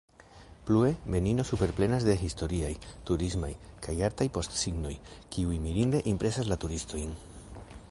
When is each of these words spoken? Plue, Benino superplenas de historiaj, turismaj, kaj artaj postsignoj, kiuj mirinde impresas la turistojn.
Plue, 0.65 0.97
Benino 1.05 1.43
superplenas 1.49 2.05
de 2.07 2.15
historiaj, 2.29 2.71
turismaj, 3.09 3.51
kaj 3.89 3.95
artaj 4.09 4.29
postsignoj, 4.39 4.97
kiuj 5.37 5.61
mirinde 5.67 6.03
impresas 6.15 6.51
la 6.55 6.59
turistojn. 6.65 7.17